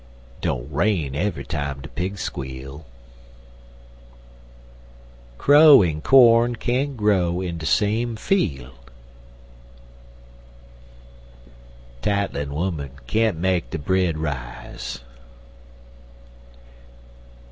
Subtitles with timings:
[0.41, 2.87] Don't rain eve'y time de pig squeal.
[5.37, 8.73] Crow en corn can't grow in de same fiel'.
[12.01, 15.01] Tattlin' 'oman can't make de bread rise.